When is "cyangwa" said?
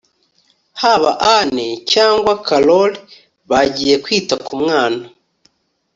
1.91-2.33